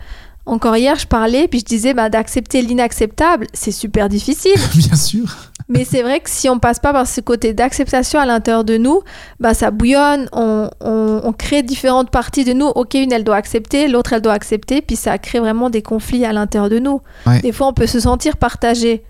Encore 0.47 0.75
hier, 0.77 0.97
je 0.97 1.07
parlais 1.07 1.47
puis 1.47 1.59
je 1.59 1.65
disais 1.65 1.93
bah, 1.93 2.09
d'accepter 2.09 2.61
l'inacceptable, 2.61 3.47
c'est 3.53 3.71
super 3.71 4.09
difficile. 4.09 4.55
Bien 4.75 4.95
sûr. 4.95 5.25
Mais 5.67 5.83
c'est 5.83 6.03
vrai 6.03 6.19
que 6.19 6.29
si 6.29 6.47
on 6.47 6.59
passe 6.59 6.77
pas 6.77 6.93
par 6.93 7.07
ce 7.07 7.21
côté 7.21 7.53
d'acceptation 7.53 8.19
à 8.19 8.25
l'intérieur 8.27 8.63
de 8.63 8.77
nous, 8.77 9.01
bah 9.39 9.53
ça 9.55 9.71
bouillonne, 9.71 10.27
on, 10.31 10.69
on- 10.79 11.21
on 11.23 11.33
crée 11.33 11.63
différentes 11.63 12.11
parties 12.11 12.43
de 12.43 12.53
nous. 12.53 12.67
Ok, 12.67 12.93
une 12.93 13.11
elle 13.11 13.23
doit 13.23 13.35
accepter, 13.37 13.87
l'autre 13.87 14.13
elle 14.13 14.21
doit 14.21 14.33
accepter, 14.33 14.81
puis 14.83 14.95
ça 14.95 15.17
crée 15.17 15.39
vraiment 15.39 15.71
des 15.71 15.81
conflits 15.81 16.23
à 16.23 16.33
l'intérieur 16.33 16.69
de 16.69 16.77
nous. 16.77 17.01
Ouais. 17.25 17.41
Des 17.41 17.51
fois 17.51 17.67
on 17.67 17.73
peut 17.73 17.87
se 17.87 17.99
sentir 17.99 18.37
partagé. 18.37 19.03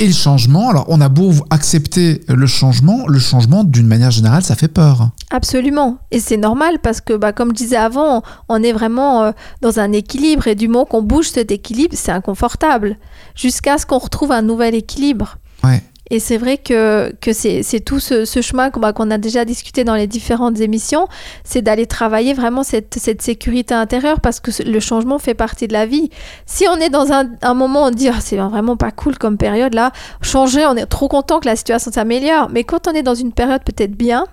Et 0.00 0.06
le 0.08 0.12
changement, 0.12 0.70
alors 0.70 0.86
on 0.88 1.00
a 1.00 1.08
beau 1.08 1.32
accepter 1.50 2.22
le 2.26 2.46
changement, 2.48 3.06
le 3.06 3.20
changement 3.20 3.62
d'une 3.62 3.86
manière 3.86 4.10
générale, 4.10 4.42
ça 4.42 4.56
fait 4.56 4.66
peur. 4.66 5.10
Absolument. 5.32 5.96
Et 6.10 6.20
c'est 6.20 6.36
normal 6.36 6.78
parce 6.78 7.00
que, 7.00 7.14
bah, 7.14 7.32
comme 7.32 7.48
je 7.48 7.54
disais 7.54 7.76
avant, 7.76 8.22
on, 8.50 8.62
est 8.62 8.72
vraiment 8.72 9.24
euh, 9.24 9.32
dans 9.62 9.80
un 9.80 9.90
équilibre 9.92 10.46
et 10.46 10.54
du 10.54 10.68
moment 10.68 10.84
qu'on 10.84 11.00
bouge 11.00 11.30
cet 11.30 11.50
équilibre, 11.50 11.94
c'est 11.96 12.12
inconfortable. 12.12 12.98
Jusqu'à 13.34 13.78
ce 13.78 13.86
qu'on 13.86 13.96
retrouve 13.96 14.30
un 14.30 14.42
nouvel 14.42 14.74
équilibre. 14.74 15.38
Ouais. 15.64 15.82
Et 16.10 16.18
c'est 16.18 16.36
vrai 16.36 16.58
que, 16.58 17.14
que 17.22 17.32
c'est 17.32 17.80
tout 17.82 17.98
ce, 17.98 18.26
ce 18.26 18.42
chemin 18.42 18.68
qu'on 18.68 18.80
bah, 18.80 18.92
qu'on 18.92 19.10
a 19.10 19.16
déjà 19.16 19.46
discuté 19.46 19.84
dans 19.84 19.94
les 19.94 20.06
différentes 20.06 20.60
émissions, 20.60 21.08
c'est 21.44 21.62
d'aller 21.62 21.86
travailler 21.86 22.34
vraiment 22.34 22.62
cette, 22.62 22.98
cette 22.98 23.22
sécurité 23.22 23.72
intérieure 23.72 24.20
parce 24.20 24.38
que 24.38 24.50
le 24.62 24.80
changement 24.80 25.18
fait 25.18 25.32
partie 25.32 25.66
de 25.66 25.72
la 25.72 25.86
vie. 25.86 26.10
Si 26.44 26.66
on 26.68 26.76
est 26.76 26.90
dans 26.90 27.12
un, 27.12 27.30
un 27.40 27.54
moment 27.54 27.84
on 27.84 27.90
dit 27.90 28.08
Ah, 28.08 28.20
c'est 28.20 28.36
vraiment 28.36 28.76
pas 28.76 28.90
cool 28.90 29.16
comme 29.16 29.38
période 29.38 29.72
là, 29.72 29.92
changer, 30.20 30.66
on 30.66 30.76
est 30.76 30.84
trop 30.84 31.08
content 31.08 31.40
que 31.40 31.46
la 31.46 31.56
situation 31.56 31.90
s'améliore, 31.90 32.50
mais 32.50 32.64
quand 32.64 32.88
on 32.88 32.92
est 32.92 33.02
dans 33.02 33.14
une 33.14 33.32
période 33.32 33.62
peut-être 33.64 33.96
bien, 33.96 34.26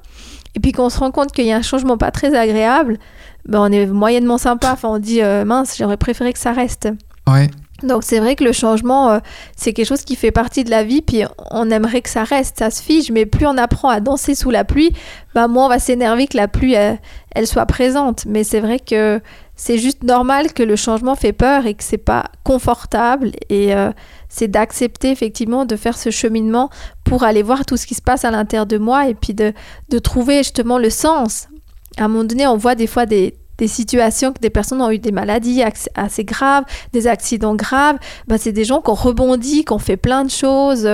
et 0.56 0.60
puis 0.60 0.72
qu'on 0.72 0.90
se 0.90 1.00
rend 1.00 1.12
compte 1.12 1.32
qu'il 1.32 1.46
y 1.46 1.52
a 1.52 1.58
un 1.58 1.62
changement 1.62 1.98
pas 1.98 2.12
très 2.12 2.36
agréable, 2.36 2.98
ben 3.46 3.62
on 3.62 3.72
est 3.72 3.86
moyennement 3.86 4.38
sympa, 4.38 4.72
enfin 4.74 4.90
on 4.90 5.00
dit 5.00 5.22
euh, 5.22 5.46
mince, 5.46 5.78
j'aurais 5.78 5.98
préféré 5.98 6.34
que 6.34 6.40
ça 6.40 6.52
reste. 6.52 6.90
Ouais. 7.28 7.50
Donc 7.84 8.04
c'est 8.04 8.20
vrai 8.20 8.36
que 8.36 8.44
le 8.44 8.52
changement, 8.52 9.10
euh, 9.10 9.20
c'est 9.56 9.74
quelque 9.74 9.88
chose 9.88 10.04
qui 10.04 10.16
fait 10.16 10.32
partie 10.32 10.64
de 10.64 10.70
la 10.70 10.84
vie, 10.84 11.02
puis 11.02 11.24
on 11.52 11.70
aimerait 11.72 12.02
que 12.02 12.10
ça 12.10 12.24
reste, 12.24 12.60
ça 12.60 12.72
se 12.72 12.82
fige, 12.82 13.12
mais 13.12 13.26
plus 13.26 13.46
on 13.46 13.58
apprend 13.58 13.90
à 13.90 14.00
danser 14.00 14.36
sous 14.36 14.50
la 14.50 14.66
pluie, 14.66 14.92
bah 15.34 15.48
moins 15.48 15.68
on 15.68 15.70
va 15.70 15.80
s'énerver 15.80 16.28
que 16.28 16.36
la 16.36 16.48
pluie, 16.48 16.76
euh, 16.76 16.96
elle 17.32 17.48
soit 17.48 17.66
présente. 17.66 18.26
Mais 18.26 18.44
c'est 18.44 18.60
vrai 18.60 18.80
que 18.80 19.22
c'est 19.62 19.78
juste 19.78 20.04
normal 20.04 20.54
que 20.54 20.64
le 20.64 20.78
changement 20.78 21.16
fait 21.16 21.34
peur 21.34 21.66
et 21.66 21.74
que 21.74 21.84
c'est 21.84 21.98
pas 21.98 22.32
confortable, 22.46 23.34
et 23.50 23.76
euh, 23.76 23.92
c'est 24.30 24.48
d'accepter 24.48 25.12
effectivement 25.12 25.66
de 25.66 25.76
faire 25.76 25.98
ce 25.98 26.12
cheminement 26.12 26.70
pour 27.04 27.24
aller 27.24 27.44
voir 27.44 27.66
tout 27.66 27.76
ce 27.76 27.86
qui 27.86 27.94
se 27.94 28.02
passe 28.02 28.24
à 28.24 28.32
l'intérieur 28.32 28.66
de 28.66 28.78
moi, 28.78 29.10
et 29.10 29.16
puis 29.16 29.34
de, 29.34 29.52
de 29.90 30.00
trouver 30.00 30.38
justement 30.38 30.78
le 30.78 30.90
sens. 30.90 31.50
À 31.98 32.06
un 32.06 32.08
moment 32.08 32.24
donné, 32.24 32.48
on 32.48 32.56
voit 32.56 32.76
des 32.76 32.88
fois 32.88 33.06
des 33.06 33.36
des 33.58 33.68
situations 33.68 34.32
que 34.32 34.40
des 34.40 34.50
personnes 34.50 34.82
ont 34.82 34.90
eu 34.90 35.00
des 35.00 35.12
maladies 35.12 35.62
assez 35.94 36.24
graves, 36.24 36.64
des 36.94 37.08
accidents 37.08 37.56
graves, 37.56 37.98
bah, 38.26 38.38
c'est 38.38 38.54
des 38.54 38.64
gens 38.64 38.80
qui 38.80 38.90
ont 38.90 38.94
rebondi, 38.94 39.66
qui 39.66 39.74
ont 39.74 39.80
fait 39.80 39.98
plein 39.98 40.24
de 40.24 40.30
choses, 40.30 40.88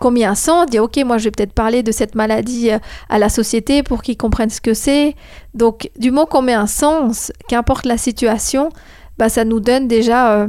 un 0.00 0.34
sens, 0.34 0.66
dit 0.66 0.78
ok, 0.78 0.96
moi 1.04 1.18
je 1.18 1.24
vais 1.24 1.30
peut-être 1.30 1.52
parler 1.52 1.82
de 1.82 1.92
cette 1.92 2.14
maladie 2.14 2.70
euh, 2.70 2.78
à 3.08 3.18
la 3.18 3.28
société 3.28 3.82
pour 3.82 4.02
qu'ils 4.02 4.16
comprennent 4.16 4.50
ce 4.50 4.60
que 4.60 4.74
c'est. 4.74 5.14
Donc 5.54 5.90
du 5.98 6.10
moment 6.10 6.26
qu'on 6.26 6.42
met 6.42 6.54
un 6.54 6.66
sens, 6.66 7.32
qu'importe 7.48 7.86
la 7.86 7.98
situation, 7.98 8.70
bah, 9.18 9.28
ça 9.28 9.44
nous 9.44 9.60
donne 9.60 9.88
déjà 9.88 10.32
euh, 10.34 10.48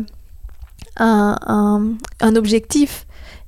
un, 0.97 1.35
un- 1.47 1.93
un 2.21 2.35
objectif. 2.35 3.05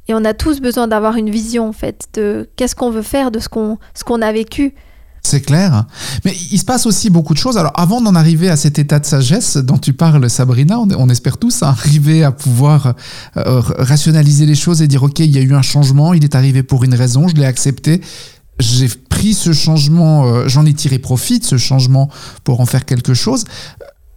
Et 0.08 0.14
on 0.14 0.26
a 0.26 0.34
tous 0.34 0.60
besoin 0.60 0.88
d'avoir 0.88 1.16
une 1.16 1.30
vision 1.30 1.68
en 1.70 1.74
fait 1.74 2.08
de 2.16 2.50
qu'est-ce 2.56 2.76
qu'on 2.76 2.90
veut 2.90 3.04
faire 3.04 3.32
de 3.32 3.40
ce 3.40 3.48
qu'on 3.48 3.78
ce 3.94 4.04
qu'on 4.04 4.22
a 4.22 4.32
vécu. 4.32 4.74
C'est 5.24 5.42
clair. 5.42 5.86
Mais 6.26 6.36
il 6.52 6.58
se 6.58 6.66
passe 6.66 6.86
aussi 6.86 7.10
beaucoup 7.10 7.34
de 7.34 7.40
choses. 7.40 7.58
Alors, 7.58 7.74
avant 7.76 8.02
d'en 8.02 8.16
arriver 8.16 8.50
à 8.50 8.58
cet 8.58 8.80
état 8.80 9.00
de 9.00 9.06
sagesse 9.06 9.58
dont 9.58 9.78
tu 9.78 9.94
parles, 9.94 10.28
Sabrina, 10.30 10.80
on, 10.80 11.10
espère 11.10 11.38
tous 11.38 11.62
hein, 11.62 11.68
arriver 11.68 12.24
à 12.24 12.32
pouvoir 12.32 12.96
euh, 13.38 13.62
rationaliser 13.78 14.46
les 14.46 14.56
choses 14.56 14.82
et 14.82 14.88
dire, 14.88 15.04
OK, 15.04 15.20
il 15.20 15.32
y 15.32 15.38
a 15.38 15.42
eu 15.42 15.54
un 15.54 15.62
changement, 15.62 16.14
il 16.14 16.24
est 16.24 16.36
arrivé 16.36 16.64
pour 16.64 16.84
une 16.84 16.96
raison, 16.96 17.28
je 17.28 17.36
l'ai 17.36 17.46
accepté. 17.46 18.02
J'ai 18.60 18.88
pris 18.88 19.34
ce 19.34 19.54
changement, 19.54 20.26
euh, 20.26 20.48
j'en 20.48 20.66
ai 20.66 20.74
tiré 20.74 20.98
profit 20.98 21.40
de 21.40 21.46
ce 21.46 21.58
changement 21.58 22.10
pour 22.44 22.60
en 22.60 22.66
faire 22.66 22.86
quelque 22.86 23.14
chose. 23.14 23.46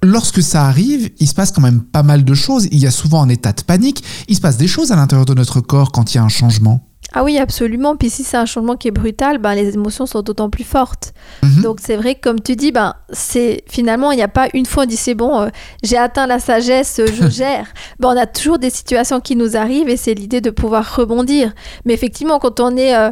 lorsque 0.02 0.42
ça 0.42 0.66
arrive, 0.66 1.10
il 1.18 1.28
se 1.28 1.34
passe 1.34 1.50
quand 1.50 1.62
même 1.62 1.80
pas 1.80 2.02
mal 2.02 2.24
de 2.24 2.34
choses. 2.34 2.68
Il 2.72 2.78
y 2.78 2.86
a 2.86 2.90
souvent 2.90 3.22
un 3.22 3.28
état 3.28 3.52
de 3.52 3.62
panique. 3.62 4.04
Il 4.28 4.36
se 4.36 4.40
passe 4.40 4.56
des 4.56 4.68
choses 4.68 4.92
à 4.92 4.96
l'intérieur 4.96 5.24
de 5.24 5.34
notre 5.34 5.60
corps 5.60 5.92
quand 5.92 6.12
il 6.12 6.16
y 6.16 6.20
a 6.20 6.24
un 6.24 6.28
changement. 6.28 6.86
Ah 7.14 7.22
oui, 7.22 7.38
absolument. 7.38 7.96
Puis 7.96 8.10
si 8.10 8.24
c'est 8.24 8.36
un 8.36 8.44
changement 8.44 8.76
qui 8.76 8.88
est 8.88 8.90
brutal, 8.90 9.38
ben, 9.38 9.54
les 9.54 9.72
émotions 9.74 10.04
sont 10.04 10.22
d'autant 10.22 10.50
plus 10.50 10.64
fortes. 10.64 11.12
Mhm. 11.42 11.62
Donc 11.62 11.78
c'est 11.80 11.96
vrai 11.96 12.16
que 12.16 12.20
comme 12.20 12.40
tu 12.40 12.56
dis, 12.56 12.72
ben, 12.72 12.94
c'est 13.10 13.62
finalement, 13.68 14.10
il 14.10 14.16
n'y 14.16 14.22
a 14.22 14.28
pas 14.28 14.48
une 14.52 14.66
fois 14.66 14.82
on 14.82 14.86
dit 14.86 14.96
c'est 14.96 15.14
bon, 15.14 15.40
euh, 15.40 15.48
j'ai 15.82 15.96
atteint 15.96 16.26
la 16.26 16.40
sagesse, 16.40 16.98
euh, 16.98 17.06
je 17.06 17.28
gère. 17.30 17.66
ben, 18.00 18.08
on 18.08 18.16
a 18.16 18.26
toujours 18.26 18.58
des 18.58 18.70
situations 18.70 19.20
qui 19.20 19.36
nous 19.36 19.56
arrivent 19.56 19.88
et 19.88 19.96
c'est 19.96 20.14
l'idée 20.14 20.40
de 20.40 20.50
pouvoir 20.50 20.96
rebondir. 20.96 21.52
Mais 21.84 21.94
effectivement, 21.94 22.38
quand 22.38 22.60
on 22.60 22.76
est... 22.76 22.96
euh, 22.96 23.10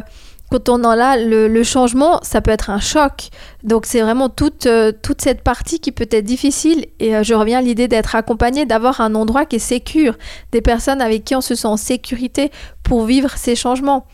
quand 0.53 0.69
on 0.69 0.83
en 0.83 0.99
a 0.99 1.17
le, 1.17 1.63
changement, 1.63 2.19
ça 2.21 2.39
peut 2.39 2.51
être 2.51 2.69
un 2.69 2.79
choc. 2.79 3.29
Donc 3.63 3.87
c'est 3.87 4.01
vraiment 4.01 4.29
toute, 4.29 4.67
euh, 4.67 4.91
toute 4.91 5.19
cette 5.19 5.41
partie 5.41 5.79
qui 5.79 5.91
peut 5.91 6.07
être 6.11 6.23
difficile. 6.23 6.85
Et 6.99 7.15
euh, 7.15 7.23
je 7.23 7.33
reviens 7.33 7.57
à 7.57 7.61
l'idée 7.61 7.87
d'être 7.87 8.15
accompagné, 8.15 8.67
d'avoir 8.67 9.01
un 9.01 9.15
endroit 9.15 9.45
qui 9.45 9.55
est 9.55 9.59
sécure, 9.59 10.15
des 10.51 10.61
personnes 10.61 11.01
avec 11.01 11.23
qui 11.23 11.35
on 11.35 11.41
se 11.41 11.55
sent 11.55 11.67
en 11.67 11.77
sécurité 11.77 12.51
pour 12.83 13.05
vivre 13.05 13.31
ces 13.35 13.55
changements. 13.55 14.05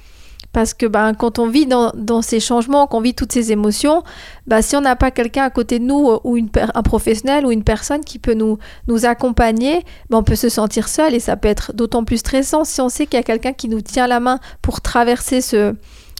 Parce 0.53 0.74
que 0.74 0.86
ben, 0.86 1.13
quand 1.13 1.39
on 1.39 1.48
vit 1.48 1.67
dans, 1.67 2.22
ces 2.22 2.39
changements, 2.39 2.88
qu'on 2.88 3.01
vit 3.01 3.13
toutes 3.13 3.34
ces 3.34 3.51
émotions, 3.51 4.03
ben, 4.48 4.62
si 4.62 4.77
on 4.77 4.81
n'a 4.81 4.96
pas 4.96 5.12
quelqu'un 5.12 5.43
à 5.43 5.50
côté 5.50 5.77
de 5.77 5.84
nous, 5.84 6.10
euh, 6.10 6.19
ou 6.24 6.38
un 6.55 6.84
professionnel, 6.84 7.46
ou 7.46 7.51
une 7.51 7.65
personne 7.65 8.05
qui 8.05 8.17
peut 8.17 8.34
nous, 8.34 8.58
nous 8.88 9.05
accompagner, 9.05 9.84
ben, 10.10 10.19
on 10.19 10.24
peut 10.24 10.36
se 10.36 10.48
sentir 10.48 10.88
seul 10.88 11.13
et 11.13 11.19
ça 11.19 11.36
peut 11.36 11.50
être 11.50 11.74
d'autant 11.74 12.05
plus 12.05 12.17
stressant 12.17 12.63
si 12.63 12.79
on 12.79 12.88
sait 12.88 13.08
qu'il 13.08 13.17
y 13.17 13.19
a 13.19 13.24
quelqu'un 13.24 13.51
qui 13.51 13.67
nous 13.67 13.81
tient 13.81 14.08
la 14.08 14.22
main 14.22 14.39
pour 14.62 14.79
traverser 14.79 15.41
ce, 15.41 15.75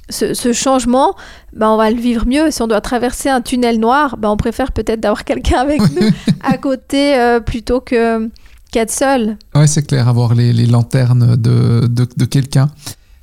ce, 0.10 0.34
ce 0.34 0.54
changement, 0.54 1.16
ben, 1.54 1.70
on 1.70 1.78
va 1.78 1.89
le 1.92 2.00
vivre 2.00 2.25
mieux. 2.28 2.51
Si 2.51 2.62
on 2.62 2.68
doit 2.68 2.82
traverser 2.82 3.30
un 3.30 3.42
tunnel 3.42 3.80
noir, 3.80 4.18
ben, 4.18 4.30
on 4.30 4.38
préfère 4.38 4.72
peut-être 4.72 5.00
d'avoir 5.00 5.24
quelqu'un 5.25 5.60
avec 5.60 5.82
nous 5.82 6.10
à 6.44 6.58
côté 6.58 7.16
euh, 7.16 7.39
plutôt 7.39 7.82
que 7.82 8.30
qu'être 8.72 8.92
seul. 8.92 9.38
Ouais, 9.56 9.66
c'est 9.66 9.82
clair, 9.82 10.08
avoir 10.08 10.36
les, 10.36 10.54
les 10.54 10.68
lanternes 10.68 11.36
de, 11.36 11.88
de, 11.88 12.08
de 12.16 12.25
quelqu'un. 12.25 12.70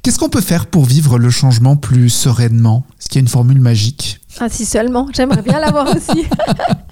Qu'est-ce 0.02 0.18
qu'on 0.18 0.28
peut 0.28 0.40
faire 0.40 0.66
pour 0.66 0.84
vivre 0.84 1.18
le 1.18 1.30
changement 1.30 1.76
plus 1.76 2.10
sereinement? 2.10 2.84
Est-ce 2.98 3.08
qu'il 3.08 3.16
y 3.16 3.18
a 3.18 3.22
une 3.22 3.28
formule 3.28 3.60
magique? 3.60 4.20
Ah, 4.38 4.48
si 4.48 4.64
seulement, 4.64 5.08
j'aimerais 5.12 5.42
bien 5.42 5.58
l'avoir 5.58 5.88
aussi. 5.94 6.26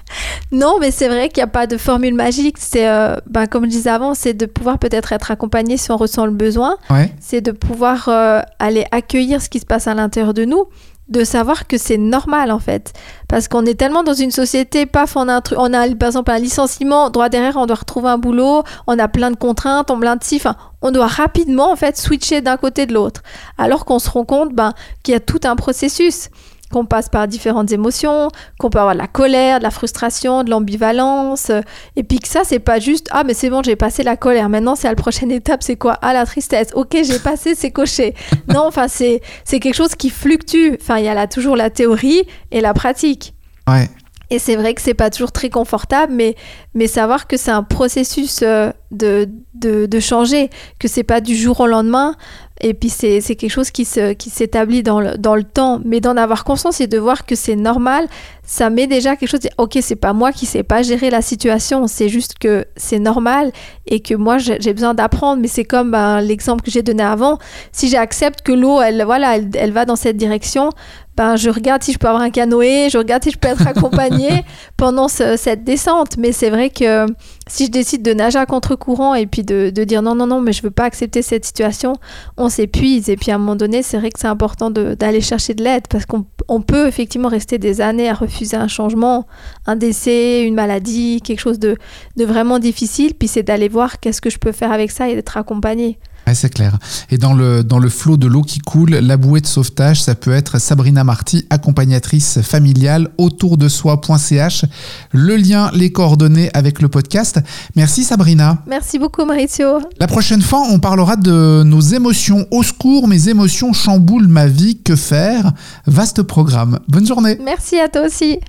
non, 0.52 0.78
mais 0.80 0.90
c'est 0.90 1.08
vrai 1.08 1.28
qu'il 1.28 1.40
n'y 1.40 1.44
a 1.44 1.52
pas 1.52 1.66
de 1.66 1.76
formule 1.76 2.14
magique. 2.14 2.56
C'est, 2.58 2.88
euh, 2.88 3.16
ben, 3.26 3.46
comme 3.46 3.64
je 3.64 3.70
disais 3.70 3.90
avant, 3.90 4.14
c'est 4.14 4.34
de 4.34 4.46
pouvoir 4.46 4.78
peut-être 4.78 5.12
être 5.12 5.30
accompagné 5.30 5.76
si 5.76 5.90
on 5.90 5.96
ressent 5.96 6.26
le 6.26 6.32
besoin. 6.32 6.76
Ouais. 6.90 7.12
C'est 7.20 7.40
de 7.40 7.52
pouvoir 7.52 8.08
euh, 8.08 8.40
aller 8.58 8.86
accueillir 8.90 9.42
ce 9.42 9.48
qui 9.48 9.60
se 9.60 9.66
passe 9.66 9.86
à 9.86 9.94
l'intérieur 9.94 10.34
de 10.34 10.44
nous, 10.44 10.66
de 11.08 11.22
savoir 11.22 11.66
que 11.66 11.76
c'est 11.76 11.98
normal 11.98 12.50
en 12.50 12.58
fait. 12.58 12.92
Parce 13.28 13.48
qu'on 13.48 13.66
est 13.66 13.74
tellement 13.74 14.02
dans 14.02 14.14
une 14.14 14.30
société, 14.30 14.86
paf, 14.86 15.16
on 15.16 15.28
a, 15.28 15.34
un 15.34 15.40
truc, 15.40 15.58
on 15.58 15.72
a 15.74 15.88
par 15.94 16.08
exemple 16.08 16.30
un 16.30 16.38
licenciement, 16.38 17.10
droit 17.10 17.28
derrière, 17.28 17.56
on 17.56 17.66
doit 17.66 17.76
retrouver 17.76 18.08
un 18.08 18.18
boulot, 18.18 18.62
on 18.86 18.98
a 18.98 19.08
plein 19.08 19.30
de 19.30 19.36
contraintes, 19.36 19.90
on 19.90 19.98
plein 19.98 20.16
de 20.16 20.22
enfin, 20.34 20.56
on 20.80 20.90
doit 20.90 21.06
rapidement 21.06 21.70
en 21.70 21.76
fait 21.76 21.96
switcher 21.98 22.40
d'un 22.40 22.56
côté 22.56 22.86
de 22.86 22.94
l'autre. 22.94 23.22
Alors 23.58 23.84
qu'on 23.84 23.98
se 23.98 24.08
rend 24.08 24.24
compte 24.24 24.54
ben, 24.54 24.72
qu'il 25.02 25.12
y 25.12 25.16
a 25.16 25.20
tout 25.20 25.40
un 25.44 25.56
processus 25.56 26.30
qu'on 26.74 26.86
passe 26.86 27.08
par 27.08 27.28
différentes 27.28 27.70
émotions, 27.70 28.30
qu'on 28.58 28.68
peut 28.68 28.80
avoir 28.80 28.94
de 28.94 28.98
la 28.98 29.06
colère, 29.06 29.58
de 29.58 29.62
la 29.62 29.70
frustration, 29.70 30.42
de 30.42 30.50
l'ambivalence, 30.50 31.50
euh, 31.50 31.60
et 31.94 32.02
puis 32.02 32.18
que 32.18 32.26
ça, 32.26 32.40
c'est 32.42 32.58
pas 32.58 32.80
juste 32.80 33.08
ah 33.12 33.22
mais 33.22 33.32
c'est 33.32 33.48
bon, 33.48 33.62
j'ai 33.62 33.76
passé 33.76 34.02
la 34.02 34.16
colère. 34.16 34.48
Maintenant, 34.48 34.74
c'est 34.74 34.88
à 34.88 34.90
la 34.90 34.96
prochaine 34.96 35.30
étape, 35.40 35.62
c'est 35.62 35.76
quoi? 35.76 35.96
Ah 36.02 36.12
la 36.12 36.26
tristesse. 36.26 36.70
Ok, 36.74 36.96
j'ai 37.04 37.18
passé, 37.30 37.54
c'est 37.54 37.70
coché. 37.70 38.14
non, 38.48 38.64
enfin 38.66 38.88
c'est 38.88 39.20
c'est 39.44 39.60
quelque 39.60 39.76
chose 39.76 39.94
qui 39.94 40.10
fluctue. 40.10 40.74
Enfin, 40.80 40.98
il 40.98 41.04
y 41.04 41.08
a 41.08 41.14
là 41.14 41.28
toujours 41.28 41.54
la 41.54 41.70
théorie 41.70 42.24
et 42.50 42.60
la 42.60 42.74
pratique. 42.74 43.34
Ouais. 43.68 43.88
Et 44.30 44.40
c'est 44.40 44.56
vrai 44.56 44.74
que 44.74 44.82
c'est 44.82 44.94
pas 44.94 45.10
toujours 45.10 45.30
très 45.30 45.50
confortable, 45.50 46.12
mais, 46.12 46.34
mais 46.74 46.88
savoir 46.88 47.28
que 47.28 47.36
c'est 47.36 47.52
un 47.52 47.62
processus 47.62 48.40
euh, 48.42 48.70
de, 48.90 49.28
de, 49.54 49.86
de 49.86 50.00
changer, 50.00 50.50
que 50.80 50.88
c'est 50.88 51.04
pas 51.04 51.20
du 51.20 51.36
jour 51.36 51.60
au 51.60 51.66
lendemain, 51.66 52.16
et 52.60 52.72
puis 52.74 52.88
c'est 52.88 53.20
quelque 53.20 53.48
chose 53.50 53.70
qui 53.70 53.84
se- 53.84 54.12
qui 54.12 54.30
s'établit 54.30 54.82
dans 54.82 55.00
le, 55.00 55.16
dans 55.18 55.34
le 55.34 55.42
temps. 55.44 55.80
Mais 55.84 56.00
d'en 56.00 56.16
avoir 56.16 56.44
conscience 56.44 56.80
et 56.80 56.86
de 56.86 56.98
voir 56.98 57.26
que 57.26 57.34
c'est 57.34 57.56
normal, 57.56 58.06
ça 58.44 58.70
met 58.70 58.86
déjà 58.86 59.16
quelque 59.16 59.28
chose 59.30 59.40
de 59.40 59.50
ok, 59.58 59.78
c'est 59.80 59.96
pas 59.96 60.12
moi 60.12 60.30
qui 60.32 60.46
sais 60.46 60.62
pas 60.62 60.82
gérer 60.82 61.10
la 61.10 61.22
situation, 61.22 61.86
c'est 61.86 62.08
juste 62.08 62.38
que 62.38 62.64
c'est 62.76 62.98
normal 62.98 63.50
et 63.86 64.00
que 64.00 64.14
moi 64.14 64.38
j'ai 64.38 64.58
j'ai 64.60 64.72
besoin 64.72 64.94
d'apprendre. 64.94 65.40
Mais 65.42 65.48
c'est 65.48 65.64
comme 65.64 65.90
ben, 65.90 66.20
l'exemple 66.20 66.62
que 66.64 66.70
j'ai 66.70 66.82
donné 66.82 67.02
avant, 67.02 67.38
si 67.72 67.88
j'accepte 67.88 68.42
que 68.42 68.52
l'eau, 68.52 68.80
elle, 68.80 69.02
voilà, 69.04 69.36
elle, 69.36 69.50
elle 69.54 69.72
va 69.72 69.84
dans 69.84 69.96
cette 69.96 70.16
direction, 70.16 70.70
ben, 71.16 71.36
je 71.36 71.48
regarde 71.48 71.82
si 71.82 71.92
je 71.92 71.98
peux 71.98 72.08
avoir 72.08 72.22
un 72.22 72.30
canoë, 72.30 72.88
je 72.90 72.98
regarde 72.98 73.22
si 73.22 73.30
je 73.30 73.38
peux 73.38 73.46
être 73.48 73.66
accompagnée 73.66 74.44
pendant 74.76 75.06
ce- 75.08 75.36
cette 75.36 75.62
descente. 75.64 76.16
Mais 76.18 76.32
c'est 76.32 76.50
vrai 76.50 76.70
que 76.70 77.06
si 77.46 77.66
je 77.66 77.70
décide 77.70 78.02
de 78.02 78.12
nager 78.14 78.38
à 78.38 78.46
contre-courant 78.46 79.14
et 79.14 79.26
puis 79.26 79.44
de, 79.44 79.70
de 79.70 79.84
dire 79.84 80.02
non, 80.02 80.14
non, 80.16 80.26
non, 80.26 80.40
mais 80.40 80.52
je 80.52 80.62
veux 80.62 80.72
pas 80.72 80.84
accepter 80.84 81.22
cette 81.22 81.44
situation, 81.44 81.92
on 82.36 82.43
s'épuise. 82.48 83.08
Et 83.08 83.16
puis 83.16 83.30
à 83.30 83.36
un 83.36 83.38
moment 83.38 83.56
donné, 83.56 83.82
c'est 83.82 83.98
vrai 83.98 84.10
que 84.10 84.18
c'est 84.18 84.28
important 84.28 84.70
d'aller 84.70 85.20
chercher 85.20 85.54
de 85.54 85.62
l'aide 85.62 85.84
parce 85.88 86.06
qu'on 86.06 86.26
on 86.48 86.60
peut 86.60 86.86
effectivement 86.86 87.28
rester 87.28 87.58
des 87.58 87.80
années 87.80 88.08
à 88.08 88.14
refuser 88.14 88.56
un 88.56 88.68
changement, 88.68 89.26
un 89.66 89.76
décès, 89.76 90.42
une 90.42 90.54
maladie, 90.54 91.20
quelque 91.22 91.40
chose 91.40 91.58
de, 91.58 91.76
de 92.16 92.24
vraiment 92.24 92.58
difficile. 92.58 93.14
Puis 93.14 93.28
c'est 93.28 93.42
d'aller 93.42 93.68
voir 93.68 94.00
qu'est-ce 94.00 94.20
que 94.20 94.30
je 94.30 94.38
peux 94.38 94.52
faire 94.52 94.72
avec 94.72 94.90
ça 94.90 95.08
et 95.08 95.14
d'être 95.14 95.36
accompagné. 95.36 95.98
Ouais, 96.34 96.36
c'est 96.36 96.52
clair. 96.52 96.78
Et 97.10 97.16
dans 97.16 97.32
le, 97.32 97.62
dans 97.62 97.78
le 97.78 97.88
flot 97.88 98.16
de 98.16 98.26
l'eau 98.26 98.42
qui 98.42 98.58
coule, 98.58 98.90
la 98.90 99.16
bouée 99.16 99.40
de 99.40 99.46
sauvetage, 99.46 100.02
ça 100.02 100.16
peut 100.16 100.32
être 100.32 100.58
Sabrina 100.58 101.04
Marty, 101.04 101.46
accompagnatrice 101.48 102.40
familiale, 102.40 103.10
autour 103.18 103.56
de 103.56 103.68
soi.ch. 103.68 104.64
Le 105.12 105.36
lien, 105.36 105.70
les 105.74 105.92
coordonnées 105.92 106.50
avec 106.52 106.82
le 106.82 106.88
podcast. 106.88 107.38
Merci 107.76 108.02
Sabrina. 108.02 108.58
Merci 108.66 108.98
beaucoup, 108.98 109.24
Maurizio. 109.24 109.78
La 110.00 110.08
prochaine 110.08 110.42
fois, 110.42 110.64
on 110.70 110.80
parlera 110.80 111.14
de 111.14 111.62
nos 111.62 111.80
émotions. 111.80 112.48
Au 112.50 112.64
secours, 112.64 113.06
mes 113.06 113.28
émotions 113.28 113.72
chamboulent 113.72 114.26
ma 114.26 114.48
vie. 114.48 114.80
Que 114.82 114.96
faire? 114.96 115.52
Vaste 115.86 116.22
programme. 116.22 116.80
Bonne 116.88 117.06
journée. 117.06 117.38
Merci 117.44 117.78
à 117.78 117.88
toi 117.88 118.06
aussi. 118.06 118.40